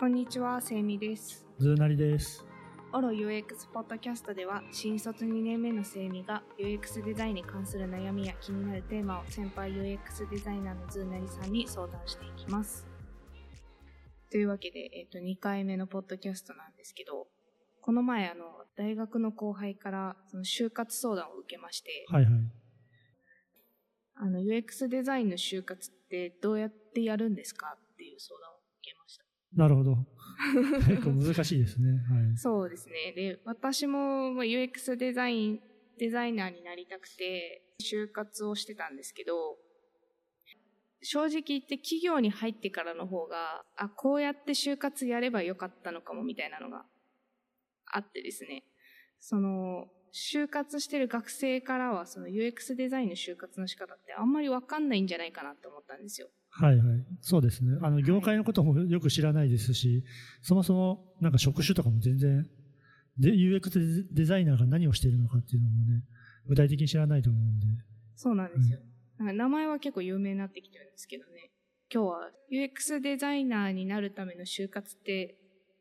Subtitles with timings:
[0.00, 1.46] こんにちは、せいみです。
[1.58, 2.42] ズーナリです。
[2.94, 9.98] オロ UX ポッドキャストでは、新卒2年目のせいみが UX デザインに関する悩みや気になるテーマを先輩 UX
[10.30, 12.88] デザイナーのズーナリさんに相談していきます。
[14.30, 17.26] というわけで、えっ、と、2回目のポッドキャストなんですけど、
[17.82, 18.46] この前、あの、
[18.78, 22.32] 大学の後輩から、その就活相談を受けまして、はいはい。
[24.14, 29.29] あの、UX デザインの就活ってどうやってやるんですかっていう相談を受けました。
[29.54, 29.96] なるほど。
[30.88, 31.90] 結構難しいですね。
[31.90, 32.36] はい。
[32.38, 33.12] そうですね。
[33.14, 35.60] で、私も UX デザイン、
[35.98, 39.58] デザイナーになりたくて、就活をしてたんですけど、
[41.02, 46.84] 正直言って企業に入ってからの方が、あ、こうやって就活やればよかったのかもみたいなのが
[47.86, 48.64] あってですね。
[49.18, 56.28] その、就活してる学生からは、その UX デザインの就活の仕方ってあんまりわかんないんじゃないかなと思ったんですよ。
[56.50, 57.06] はいはい。
[57.20, 57.78] そうですね。
[57.80, 60.04] あの、業界のこともよく知らないですし、
[60.42, 62.46] そもそもなんか職種とかも全然、
[63.18, 66.02] で、UX デザイナーが何をしているのかっていうのもね、
[66.48, 67.66] 具体的に知らないと思うんで。
[68.16, 68.78] そうなんですよ。
[69.18, 71.50] なんか名前は結構有名になってきてるんですけどね。
[71.92, 75.36] 今日は UX デザイナーになるための就活って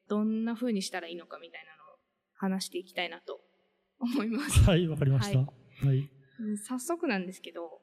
[0.08, 1.95] どんな風にしたらいいのかみたいなのを
[2.34, 3.40] 話していきたいなと
[4.00, 4.59] 思います。
[4.62, 5.40] はい、わかりました。
[5.40, 5.45] は
[5.86, 6.09] はい。
[6.40, 7.81] うん早速なんですけど、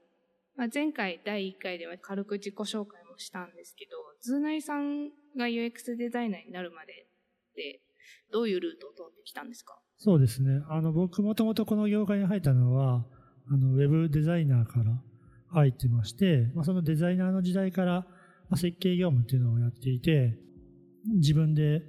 [0.56, 7.82] まあ、前回第1回では軽く自己紹介もしたんですけど、ズーナイさんが UX デザイナーになるまでって
[8.32, 9.74] どういうルートを通ってきたんですか？
[9.98, 10.62] そうですね。
[10.68, 13.06] あの、僕もともとこの業界に入ったのは、
[13.50, 15.02] あの、ウェブデザイナーから
[15.48, 17.92] 入ってまして、まあ、そのデザイナーの時代から、
[18.48, 20.38] まあ、設計業務っていうのをやっていて、
[21.16, 21.82] 自分で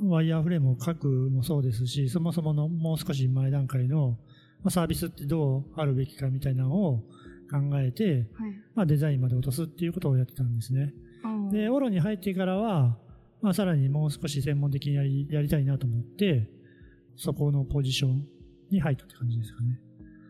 [0.00, 4.18] ワイヤーフレームを書くもそうですし、そもそものもう少し前段階の、
[4.70, 7.02] サービスってどうあるべきかみたいなのを
[7.52, 8.52] 考えて、はい。
[8.74, 10.94] まあ、デザインまで落とすっていうことをやってたんですね。
[11.50, 12.98] で、オロに入ってからは、
[13.42, 16.48] まあ、さらにもう少し専門的にやりやりたいなと思って、
[17.16, 18.26] そこのポジション
[18.70, 19.80] に入ったって感じですかね。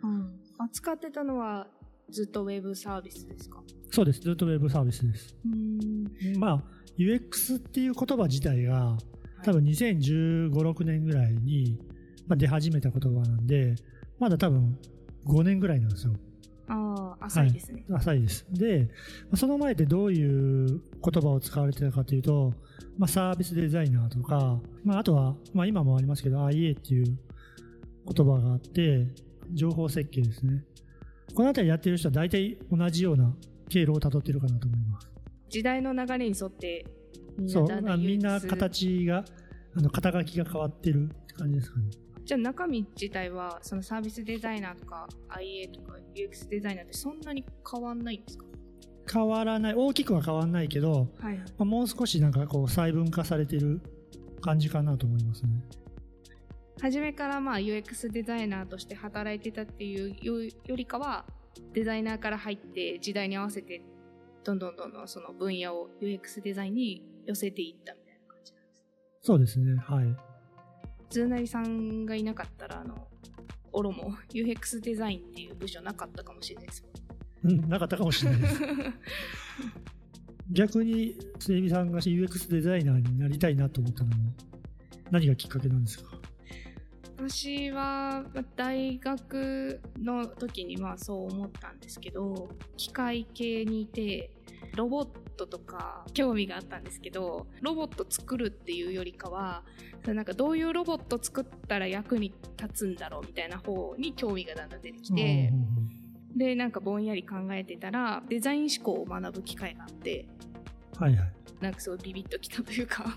[0.02, 0.40] うん。
[0.58, 1.68] 扱ってたのは
[2.10, 3.62] ずっとウェブサービスですか？
[3.90, 4.20] そうです。
[4.20, 5.36] ずっとウェブサービスです。
[5.44, 6.38] うん。
[6.38, 6.64] まあ、
[6.98, 8.96] UX っていう言葉自体が、
[9.44, 11.78] 多分2015、6年ぐらいに、
[12.26, 13.74] まあ、出始めた言葉なんで、
[14.18, 14.78] まだ多分
[15.26, 16.14] 5年ぐらいなんですよ。
[16.72, 17.84] ああ、浅いですね。
[17.92, 18.46] 浅いです。
[18.50, 18.88] で、
[19.24, 22.54] まあその前ってどういう言葉を使われてたかというと、
[22.98, 27.18] まあ、サービスデザイナーとか、まあ、あとは、まあ、今もありますけど、IA っていう
[28.14, 29.06] 言葉があって、
[29.52, 30.64] 情報設計ですね。
[31.34, 33.34] このあたりやってる人は大体同じような
[33.68, 35.10] 経路をたどってるかなと思います。
[35.48, 36.86] 時代の流れに沿って、
[37.46, 39.24] そう、みんな形が、
[39.74, 41.90] あの、肩書きが変わってるって感じですかね。
[42.24, 48.44] じゃあ中身自体は、そのサービスデザイナーとか IA とか UX デザイナーってそんなに変わんないんですか？
[49.12, 51.38] 変わらない、大きくは変わらないけど、はいはい。
[51.38, 53.80] まあもう少しなんかこう細分化されてる
[54.40, 55.50] 感じかなと思いますね。
[56.80, 61.26] 初めからまあ UX デザイナーとして働いてたっていうよよりかは、
[61.72, 63.82] デザイナーから入って時代に合わせて、
[64.44, 68.84] どんどんどんどんその分野を UX デザインに寄せていったみたいな感じなんです。
[69.20, 70.16] そうですね、はい。
[71.10, 73.08] ズーナリさんがいなかったら、あの、
[73.72, 76.84] オロも UX デザインっていう部署なかったかもしれないです。
[77.44, 78.60] うん、なかったかもしれないです。
[80.50, 84.32] 逆に、セイビさんが UX デザイナーになりたいなと思ったのも、
[85.10, 86.12] 何がきっかけなんですか？
[87.16, 94.28] 私はまあ大学の時にまあそう思ったんですけど機械系にいて
[94.76, 99.62] ロボットとか興味があったんですけどロボット作るっていうよりかは
[100.02, 105.52] それなんかどういうロボット作ったら役に立つんだろうみたいな方に興味がだんだん出てきて
[106.36, 110.26] でなんかぼんやり考えてたらデザイン思考を学ぶ機会があって
[110.98, 111.32] はいはい。
[111.60, 113.16] なんかすごいビビッときたというか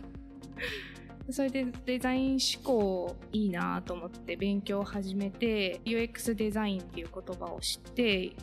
[1.31, 8.35] それでデザイン思考いいなと思って勉強を始めて UX デザインっていう言葉を知って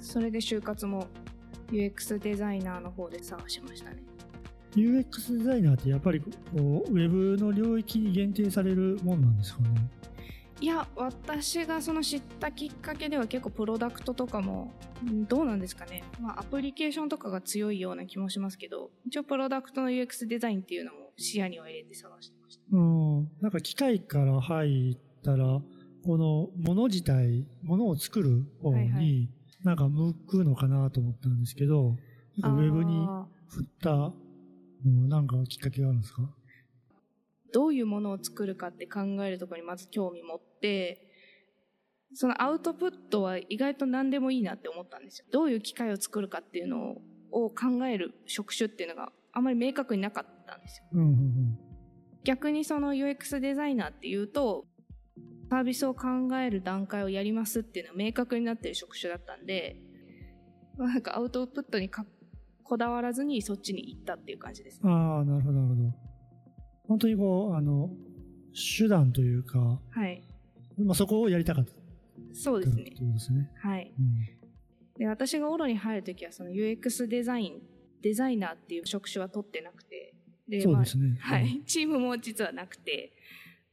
[0.00, 1.06] それで就活も
[1.70, 4.02] UX デザイナーの方で探しましたね
[4.74, 9.68] UX デザイナーってやっぱりこう、ウェブの領域に限定されるもんなんですかね。
[10.60, 14.72] いや私がその知ったきっかけでは結構プロダクトとかも
[15.06, 23.28] うんどうなんですかね、まあ、アプリケーションとかが強いような気もしますけど一応プロダクトの UX デザインっていうのも視野には入れて探してましたうん。
[23.40, 25.60] なんか機械から入ったら、
[26.04, 29.28] この物自体、物を作る方はいはに、
[29.64, 31.96] なんか向くのかなと思ったんですけど、
[32.38, 33.06] ウェブに
[33.48, 34.12] 振ったのは
[34.84, 36.22] なんかきっかけがあるんですか？
[37.52, 41.10] どういうものを作るかって考えるところにまず興味持って、
[42.14, 45.26] そのアウトプットは意外と何でもいいなって思ったんですよ。
[45.32, 46.98] どういう機械を作るかっていうの
[47.30, 50.84] を考える職種っていうのがあまり明確になかっったんですよ。
[50.92, 51.58] うんうん
[52.24, 54.66] 逆にその UX デザイナーっていうと
[55.50, 56.08] サービスを考
[56.38, 59.76] える段階をやりますっていうのは明確になってる職種だったんで、
[60.76, 62.04] まあなんかアウトプットにか
[62.62, 64.90] こだわらずにそっちに行ったっていう感じですうん。
[64.90, 65.94] ああ、なるほど、なるほど。
[66.86, 67.90] 本当にこう、あの、
[68.78, 70.22] 手段というか、はい
[70.78, 71.72] まあ、そこをやりたかった
[72.32, 73.50] そうですねってことですね。
[73.60, 74.38] はいうん
[74.98, 77.62] で私がオロに入るときはその UX デザイン
[78.02, 80.12] デザイナーっていう職種は取ってなくて
[80.48, 81.16] でそうですね。
[81.20, 83.12] まあはい、チームも実はなくて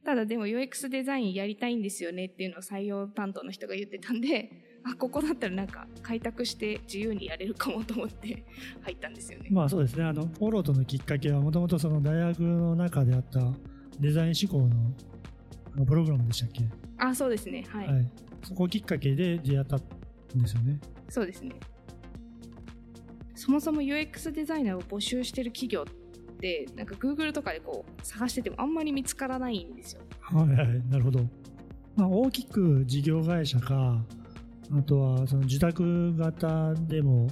[0.06, 4.52] ただでも UX デザインやりたいんですよねっていうのを採用担当の人が言ってたんで
[4.84, 8.44] あここだったらなんか開拓して自由にやれるかもと思って
[8.82, 9.48] 入ったんですよね。
[9.50, 10.04] まあそうですね。
[10.04, 13.52] あの、オロートのきっかけはもともとその大学の中であった
[13.98, 14.94] デザイン思考の
[15.74, 16.62] あのプログラムでしたっけ？
[16.98, 18.12] あそうですねはい、はい。
[18.44, 19.80] そこきっかけで出会ったん
[20.36, 20.78] ですよね。
[21.08, 21.50] そうですね
[23.34, 26.05] そもそも UX デザイナーを募集してる企業っ
[26.38, 30.82] てなんか Google とかでこう探しててもあんまり見つからないんですよはいはい。
[30.90, 31.20] なるほど。
[31.94, 34.02] まあ大きく事業会社か、
[34.76, 37.28] あとはその自宅型でも、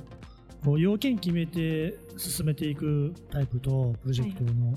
[0.64, 4.74] こう要件決めて進めていくタイプとプロジェクトの、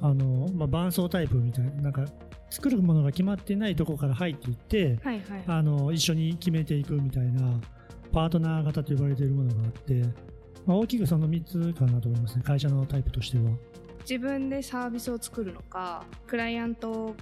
[0.00, 2.06] あの、まあ、伴走タイプみたいな、なんか
[2.50, 7.60] 作るものが決まってないところから入っていって、はいはいあの一緒に決めていくみたいな
[8.12, 10.02] パートナー型と呼ばれているものがあって、
[10.66, 12.42] まあ、大きくその3つかなと思いますね。
[12.44, 13.50] 会社のタイプとしては。
[14.00, 17.14] 自分でサービスを作るのかクライアント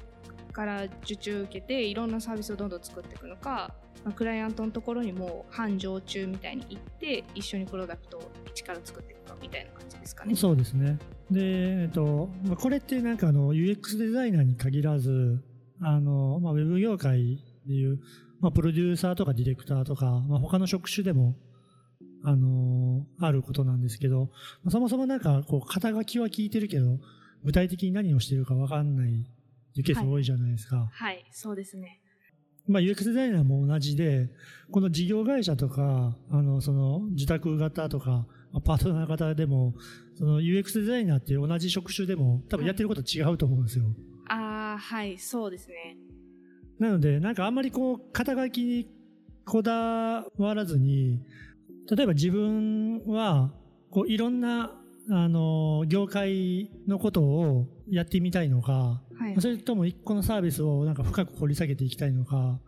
[0.52, 3.74] から受注受けていろんなサービスをどんどん作っていくのか、
[4.04, 10.34] まあクライアントのところにもう半常駐みたいに行って一緒にプロダクトを一から作っていくかみたいな感じですかね。
[10.34, 10.98] そうですね。
[11.30, 15.42] で、えっとまあ、これってなんかあの UX デザイナーに限らず
[15.80, 18.00] あの、まあ、ウェブ業界でいう、
[18.40, 21.34] まあ、プロデューサーとかディレクターとか、まあ、他の職種でも
[22.24, 24.30] あのあることなんですけど、
[24.62, 26.98] まあそもそもなんかこう肩書きは聞いてるけど
[27.44, 29.12] 具体的に何をしてるか分かんないっ
[29.74, 30.88] ていうケース多いじゃないですか。
[30.92, 32.00] はい、そうですね。
[32.66, 34.28] まあ、UX デザイナーも同じで、
[34.70, 39.74] この事業会社とか、あの、その自宅型とか、まあパートナー型でも、
[40.18, 43.84] その UX デザイナーっていう同じ職種でも、多分やってること違うと思うんですよ。
[44.28, 45.96] ああ、はい、そうですね。
[46.78, 48.86] なので、なんかあんまりこう、肩書きに
[49.46, 51.20] こだわらずに、
[51.90, 53.52] 例えば自分は、
[53.90, 54.72] こう、いろんな、
[55.10, 62.60] あの、業界のことをやってみたいのか、はい、それとも一個のサービスをなんか深く掘り下げていきたいのか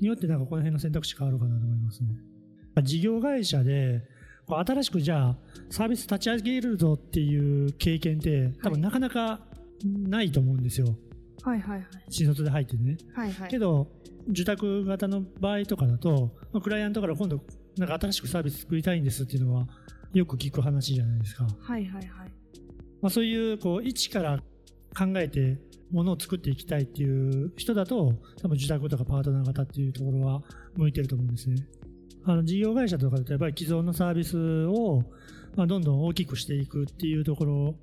[0.00, 2.08] によってなんかこの辺の選択肢変わるかなと思いますね。
[2.82, 4.02] 事業会社で
[4.46, 5.36] 新しくじゃあ
[5.70, 9.40] サービス立ち上げるぞっていう経験って多分なかなか
[9.84, 10.94] ないと思うんですよ。
[11.42, 11.86] はいはいはい。
[12.10, 12.98] 新卒で入ってね。
[13.14, 13.50] はいはい。
[13.50, 13.88] けど
[14.28, 17.40] 受託型の場合とかだとまあクライアントから今度
[17.78, 19.66] なんか新しくサービス作りたいんですっていうのは
[20.12, 21.46] よく聞く話じゃないですか。
[21.60, 22.32] はいはいはい。
[23.02, 24.38] まあ、そういうこう一から
[24.96, 25.58] 考えて
[25.90, 30.42] ものを作っていきたいっていう人だと多分自宅とかパートナー型っていうところは
[30.74, 31.56] 向いてると思うんですね。
[32.24, 35.02] あの事業会社とかだとやっぱり既存のサービスを
[35.54, 37.74] まあどんどん大きくしていくっていうところ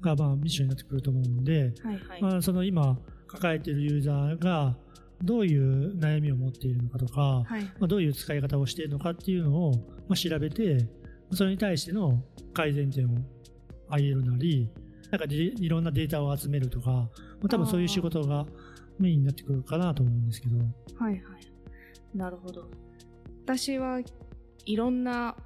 [0.00, 2.22] がまあミッションになってくると思うんで、はいはい。
[2.22, 4.76] まあ、その今抱えているユーザーが
[5.22, 9.72] どういう悩みを持っているのかとか、はいまあ、どういう使い方をしているのかっていうのを、
[10.08, 10.88] まあ、調べて
[11.32, 13.18] それに対しての改善点を
[13.88, 14.70] 挙げるなり
[15.10, 17.08] なんかでいろんなデータを集めるとか、ま
[17.44, 18.46] あ、多分そういう仕事が
[18.98, 21.22] メインになってくるかなと思うんですけどはいはい。
[22.16, 22.70] なるほど。
[23.44, 24.00] 私は
[24.64, 25.36] いろんな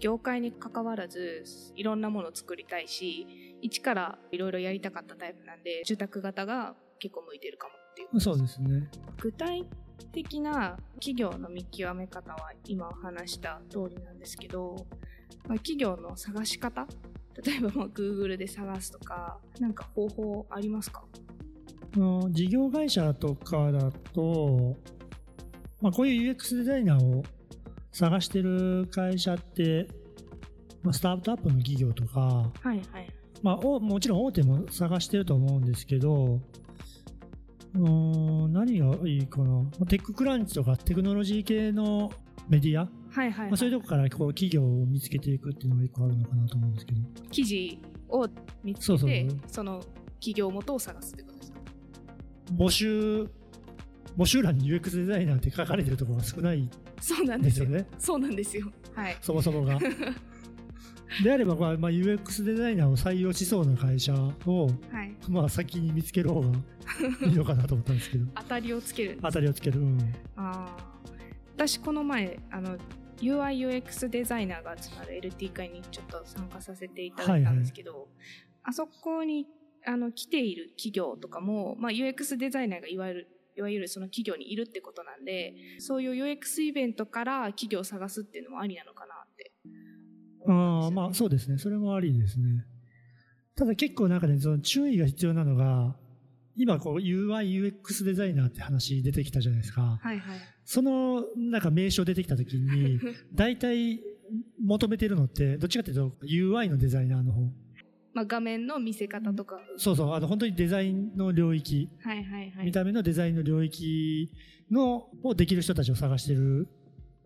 [0.00, 3.26] 業界に関わらずいろんなものを作りたいし
[3.60, 7.72] 一からいろいろやりたかったタイプなんで住宅型が結構向いてるかも
[8.06, 8.88] っていうそうですね。
[9.20, 9.68] 具体
[10.12, 14.86] 的な企業の見極め方は今話した通りなんですけど、
[15.46, 16.86] まあ企業の探し方
[17.44, 21.04] 例えばまあ Google で探すとかなんか方法ありますか？
[22.30, 24.76] 事業会社とかだと、
[25.80, 27.24] まあ、こういう UX デザイナーを
[27.92, 29.88] 探してる会社って、
[30.82, 32.82] まあ、スタートアップの企業とか、はいはい。
[33.42, 36.40] まあ、おもちろん大手も探してると思うんですけど、
[37.78, 42.10] うーん何がいいかな、まあテッククランチとかテクノロジー系の
[42.48, 43.48] メディア、はいはい、はい。
[43.50, 48.28] まあ、そういうとこからこう企業を見つけていくっていうのが一個あるのかなと思うんですけど、記事を
[48.64, 49.80] 見つけてその
[50.14, 51.58] 企業元を探すってことですか？
[52.56, 53.28] 募集、
[54.16, 56.68] 募集欄に UX デザイナーって書かれてるところが少ない
[57.00, 57.66] そうなんですよ。
[57.66, 58.66] んですよね、そうなんですよ。
[58.94, 59.16] はい。
[59.20, 59.78] そもそもが。
[61.24, 65.16] であれば、まあまあ、UX デザイナーを採用しそうな会社を、はい。
[65.28, 66.48] まあ、先に見つける方が
[67.26, 69.18] いいのかなと思ったんですけど、 当たりをつける。
[69.22, 69.80] 当たりをつける。
[69.80, 69.98] うん。
[70.36, 70.98] あー。
[71.56, 72.78] 私この前あの
[73.20, 78.08] UIUX デザイナーが集まる LT 会にちょっと参加させていただいたんですけど、
[78.62, 79.46] あそこに
[79.84, 89.17] あの来ている企業とかも、まあ、UX デザイナーがいわゆるいわゆるその企業にいるってことなんでそういう UX イベントから企業を探すっていうのもありなのかな
[90.48, 91.14] ああまあ。
[91.14, 91.58] そうですね。
[91.58, 92.64] それもありですね。
[93.54, 95.96] ただ結構なんかねその注意が必要なのが
[96.56, 99.98] 今こう UIUX デザイナーって話出てきたじゃないですか。
[100.00, 100.38] はいはい。
[100.64, 103.00] そのなんか名称出てきた時に
[103.34, 104.00] 大体
[104.62, 107.42] 求めてるのってどっちかっていうと UI のデザイナーの方。
[108.14, 109.60] まあ、画面の見せ方とか。
[109.76, 110.12] そうそう。
[110.12, 111.88] あの本当にデザインの領域。
[112.00, 112.66] はいはいはい。
[112.66, 114.30] 見た目のデザインの領域
[114.70, 116.68] のをできる人たちを探してる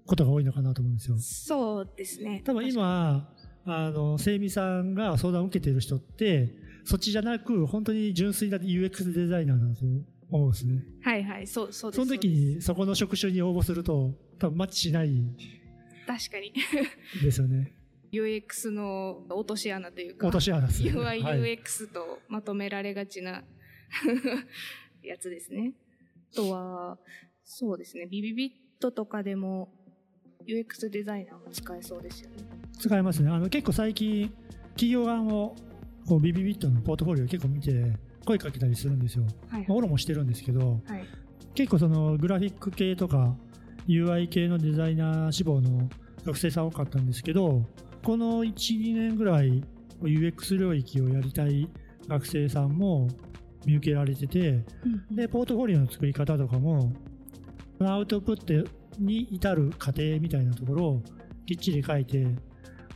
[0.07, 1.19] ことが多いのかなと思うんですよ。
[1.19, 3.33] そうですね多分今、
[3.65, 9.85] あの、セイミさんが相談を受けている人って、そっちじゃなく、本当に純粋な UX デザイナーだと
[10.31, 10.83] 思うんですね。
[11.03, 15.09] はいはいそうそうですその時にそこの職種に応募すると、多分マッチしない
[16.09, 16.53] す確かに
[17.23, 17.73] ですよね。
[18.13, 20.91] UX の落とし穴というか落とし穴ですね。
[20.91, 23.45] UI、はい UX とまとめられがちな
[25.03, 25.75] やつですね。
[26.33, 26.99] あとは、
[27.45, 29.73] そうですね、ビビビットとかでも
[30.47, 32.37] UX デザイナーも使えそうですよね。
[32.79, 33.31] 使えますね。
[33.31, 34.33] あの結構最近、
[34.71, 35.57] 企業側も
[36.09, 37.93] こうビビビットのポートフォリオ結構見て
[38.25, 39.25] 声かけたりするんですよ。
[39.49, 41.05] はいまあ、オロもしてるんですけど、はい。
[41.55, 43.37] 結構そのグラフィック系とか
[43.87, 45.89] UI 系のデザイナー志望の
[46.25, 47.63] 学生さん多かったんですけど
[48.03, 49.63] この12年ぐらい
[50.03, 51.69] UX 領域をやりたい
[52.09, 53.09] 学生さんも
[53.67, 54.65] 見受けられてて
[55.11, 56.93] でポートフォリオの作り方とかも
[57.81, 61.03] アウトプットに至る過程みたいなところを
[61.47, 62.27] きっちり書いて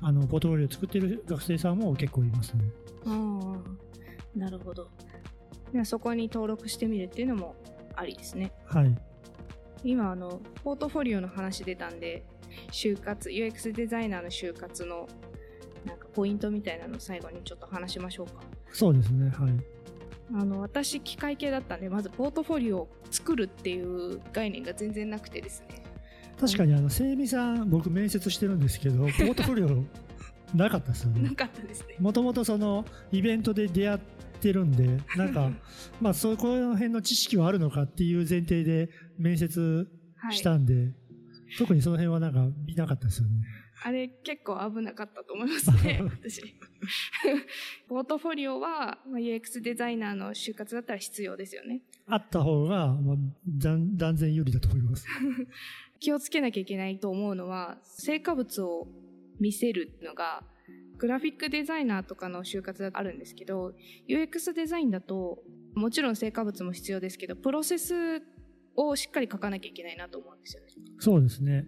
[0.01, 2.65] あのポートフォリオを作ってる学生さんも結構いますね。
[3.07, 3.11] あ
[3.57, 4.91] あ、なるほど。
[5.85, 7.57] そこに登録してみるっていうのも
[7.95, 8.53] ありですね。
[8.67, 8.95] はい、
[9.85, 12.25] 今、あの、ポートフォリオの話出たんで、
[12.71, 15.09] 就活、UX デザイナーの就活の
[15.85, 18.43] なんかポイントみたいなのを最後にちょっと話しましょうか。
[18.73, 19.53] そうですね、はい、
[20.35, 25.83] あの私機械系だったんでまずポートフォリオを作るっていう概念が全然なくてですね
[26.41, 29.85] 確かにあのセイミさん僕面接してるんですけど ポートフォリオ
[30.55, 31.23] なかったですよね。
[31.31, 31.97] なかったですね。
[31.99, 33.99] もともとそのイベントで出会っ
[34.41, 35.51] てるんでなんか
[36.01, 40.37] まあそこの辺の知識はあるのかっていう前提で面接はい。
[40.37, 40.93] したんで、
[41.59, 43.35] 特にその辺はなんか見なかったですよね。
[43.85, 46.43] あれ結構危なかったと思いますね 私。
[47.89, 51.83] ポートフォリオは、まあ、UX デザイナーの就活だったら必要ですよね。
[52.07, 53.17] あった方が、まあ、
[53.47, 55.07] 断断然有利だと思います
[56.01, 58.89] 気をつけなきゃいけないと思うのは成果物を
[59.41, 60.43] 見せるのが
[60.99, 63.75] グラフィックデザイナーとかの就活だとあるんですけど
[64.09, 65.39] UX デザインだと
[65.75, 68.23] もちろん成果物も必要ですけどプロセス
[68.77, 70.69] をしっかり書かなきゃいけないなと思うんですよね。
[70.99, 71.67] そうですね。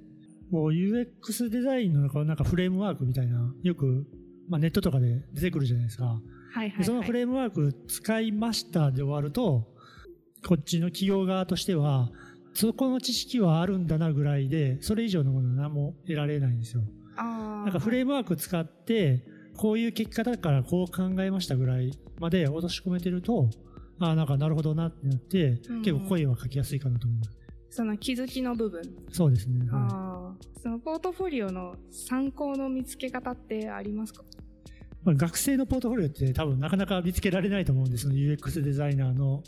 [0.51, 4.07] もう UX デザインのなんかフレームワークみたいなよく、
[4.49, 6.05] まあ、ネットとかで出てくるじゃないですか。
[6.05, 6.21] はい
[6.53, 9.69] はい、はい、でそのフレームワーク使いましたで終わると
[10.47, 12.11] こっちの企業側としては
[12.61, 16.83] そこの知識はあるんだなぐらいでそれ以上のものは何も得られないんですよ。
[17.17, 19.25] なんかフレームワーク使って
[19.57, 23.49] こういう結果だからこう考えましたぐらいまで落とし込めてると
[24.01, 25.83] ああなんかなるほどなってなってうん。
[25.83, 27.31] 結構声は書きやすいかなと思います。
[27.71, 30.61] その気づきの部分、そうですね、はあー。
[30.63, 34.25] そのポートフォリオの参考の見つけ方ってありますか？
[35.05, 38.07] 学生のポートフォリオって多分なかなか見つけられないと思うんです。
[38.07, 39.43] よ UX デザイナーのうん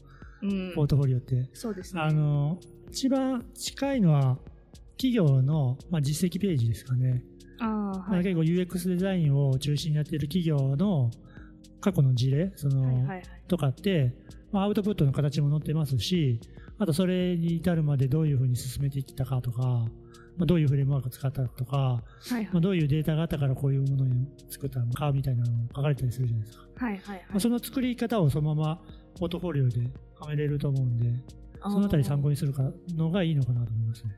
[0.75, 2.01] ポートフォリオって、そうですね。
[2.01, 2.59] あの
[2.91, 4.39] 一番近いのは
[4.97, 7.23] 企業の、まあ、実績ページですかね、
[7.61, 8.23] あはい。
[8.23, 11.11] 結構 UX デザインを中心にやっている企業の
[11.81, 13.23] 過去の事例その、はいはいはい。
[13.49, 14.13] とかって、
[14.53, 16.41] まあ、アウトプットの形も載ってますし
[16.79, 19.89] あとそれに至るまでどういうふうに進めていったかとか、ま
[20.43, 22.45] あ、どういうフレームワークを使ったとか、はいはい。
[22.53, 24.07] まあ、どういうデータがあったからこういうものを
[24.49, 27.27] 作ったのかみたいなの書かれたりするじゃないですか、はいはいはい。
[27.31, 28.81] まあ、その作り方をそのまま
[29.19, 31.05] ポートフォリオではめれると思うんで
[31.63, 32.63] そのあたり参考にするか
[32.97, 34.17] のがいいのかなと思いますね。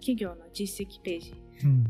[0.00, 1.42] 企業の実績ページ。
[1.64, 1.84] うん、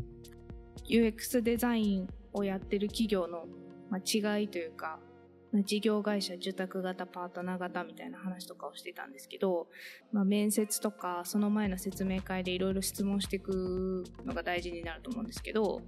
[0.87, 3.45] UX デザインをやってる企業の、
[3.89, 5.10] まあ、違いというか、まあ、
[5.53, 9.67] 事業会社受託型パートナー型みたいな話とかをしてたんですけど、
[10.13, 15.81] まあ、面接とかその前の説明会でいろいろ質問していくのが大事になると思うんですけど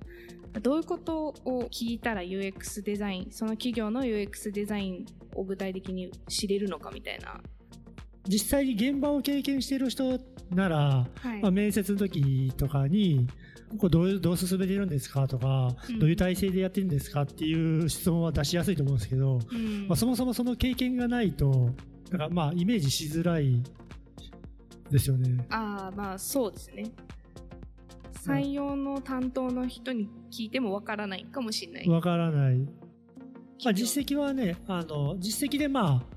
[0.62, 5.05] どういうことを聞いたら UX デザインその企業の UX デザイン
[5.36, 7.41] を具体的に知れるのかみたいな。
[8.27, 10.20] 実際に現場を経験している人
[10.51, 11.42] なら、はい。
[11.42, 13.27] まあ、面接の時とかに
[13.77, 16.00] これどうどう進めているんですかとか、うん。
[16.00, 19.88] どういう体制でやってるんですかっていう質問は出しやすいと思うんですけど、うん。
[19.88, 21.70] まあ、そもそもその経験がないと
[22.12, 23.62] なんかまあイメージしづらい
[24.92, 25.46] ですよね。
[25.50, 26.92] ああまあそうですね。
[28.13, 32.58] 採用の担当の人に聞いてもわからないかもしれないわからない。
[33.65, 36.15] まあ、実績はね、あの、実績でまあ、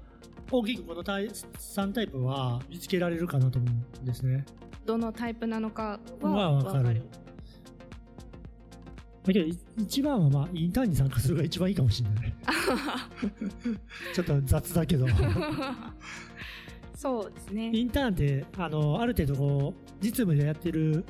[0.50, 4.44] 大きくこのタイ3タイプは見つけられるかなと思うんですね。
[4.84, 7.02] どのタイプなのかはまあわかる。
[9.24, 12.34] だけど、い一番はまあ、インターンに参加するのが一番いいかもしれない。
[14.14, 15.06] ちょっと雑だけど。
[16.94, 17.70] そうですね。
[17.74, 21.04] インターンって、あの、ある程度こう、実務でやってる、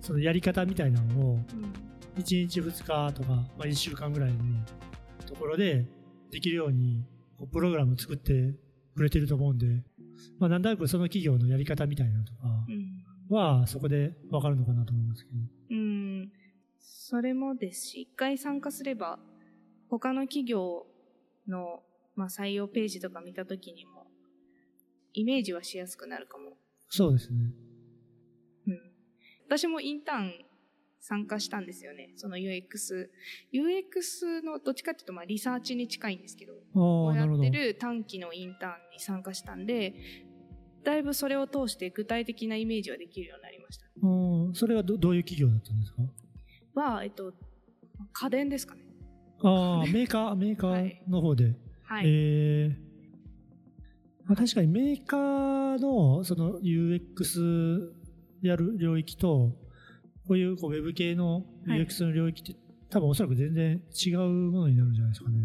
[0.00, 4.38] そのやり方みたいなのを、うん1日2日とか、まあ、1週間ぐらいの
[5.26, 5.84] ところで
[6.30, 7.04] できるように
[7.52, 8.54] プログラム作って
[8.94, 9.66] くれてると思うんで、
[10.38, 12.38] まあ、なんとなくその企業のやり方みたいなのとか
[12.68, 15.36] うんはそこでわかるのかなと思いますけど。
[15.70, 16.32] うん、
[16.78, 19.18] それもですし、一回参加すれば、
[19.88, 20.86] 他の企業
[21.48, 21.82] の、
[22.14, 24.06] まあ、採用ページとか見たときにも、
[25.12, 26.56] イメージはしやすくなるかも。
[26.88, 27.52] そうですね。
[28.68, 28.80] うん、
[29.48, 30.32] 私もインターン
[31.08, 32.12] 参加したんですよね。
[32.16, 33.08] その UX。
[33.52, 37.50] UX のどっちかっていうと、まあ、リサーチに近いんですけど、ああ、をやって。
[37.50, 39.94] る短期のインターンに参加したんで、
[40.82, 43.86] だいぶそれを通して具体的なイメージはできるようになりました。
[44.02, 46.02] うんそれはどどういう企業だったんですか？
[46.74, 47.32] は、えっと、
[48.12, 48.82] 家電ですかね。
[49.42, 51.54] ああ、メーカー、メーカーの方で。
[51.84, 52.04] はい。
[52.06, 52.86] えー
[54.26, 57.90] まあ、確かにメーカーのその UX
[58.42, 59.52] やる領域と、
[60.26, 65.36] こういうこうウェブ系のはい UX の領域って、多分おそらく全然違うものになるんじゃないですかね。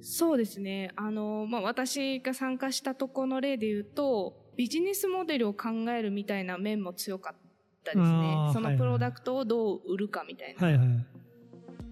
[0.00, 0.92] そうですね。
[0.96, 7.36] あの、まあ、私が参加したとこの例で言うと、ビジネスモデルを考えるみたいな面も強かっ
[7.84, 8.04] たですね。
[8.04, 10.66] そはいはいのプロダクトをどう売るかみたいな。
[10.66, 10.88] はいはい。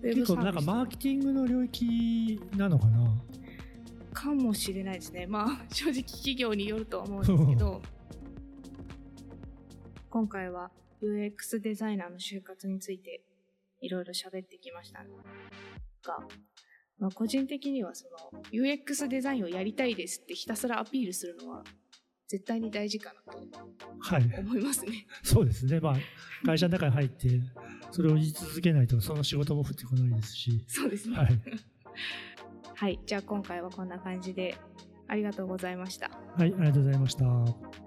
[0.03, 3.23] 結構なんかマーケティングの領域なのかな？
[4.13, 5.27] かもしれないですね。
[5.27, 7.83] まあ、 正直企業によるとは思うんですけど、
[10.11, 10.71] 今回は
[11.03, 13.23] UX デザイナーの就活について
[13.81, 15.07] いろいろ喋ってきましたが、
[16.99, 21.65] まあ、個人的にはその UX デザインをやりたいですってひたすらアピールするのは
[22.29, 23.39] 絶対に大事かなと
[24.01, 24.35] はい。
[24.39, 25.07] 思いますね。
[25.23, 25.79] そうですね。
[25.79, 25.97] まあ、
[26.45, 27.29] 会社の中に入って、
[27.93, 30.65] それを言い続けないと、その仕事も降ってこないですし。
[30.67, 31.17] そうですね。
[31.17, 31.29] はい。
[32.75, 33.01] はい。
[33.07, 34.57] じゃあ今回はこんな感じで
[35.07, 36.11] ありがとうございました。
[36.37, 37.86] はい、ありがとうございました。